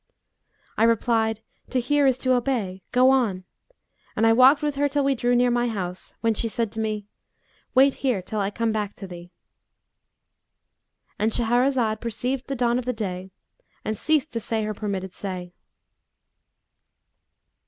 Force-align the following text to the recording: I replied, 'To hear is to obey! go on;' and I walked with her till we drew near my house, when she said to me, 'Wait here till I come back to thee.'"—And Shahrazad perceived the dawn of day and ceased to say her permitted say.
I 0.79 0.83
replied, 0.83 1.41
'To 1.69 1.79
hear 1.79 2.07
is 2.07 2.17
to 2.17 2.33
obey! 2.33 2.81
go 2.91 3.11
on;' 3.11 3.43
and 4.15 4.25
I 4.25 4.33
walked 4.33 4.63
with 4.63 4.73
her 4.73 4.89
till 4.89 5.03
we 5.03 5.13
drew 5.13 5.35
near 5.35 5.51
my 5.51 5.67
house, 5.67 6.15
when 6.21 6.33
she 6.33 6.47
said 6.47 6.71
to 6.71 6.79
me, 6.79 7.05
'Wait 7.75 7.93
here 8.01 8.19
till 8.23 8.39
I 8.39 8.49
come 8.49 8.71
back 8.71 8.95
to 8.95 9.05
thee.'"—And 9.05 11.31
Shahrazad 11.31 12.01
perceived 12.01 12.47
the 12.47 12.55
dawn 12.55 12.79
of 12.79 12.85
day 12.95 13.29
and 13.85 13.95
ceased 13.95 14.33
to 14.33 14.39
say 14.39 14.63
her 14.63 14.73
permitted 14.73 15.13
say. 15.13 15.53